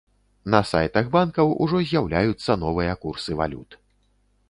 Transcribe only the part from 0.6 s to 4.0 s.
сайтах банкаў ужо з'яўляюцца новыя курсы валют.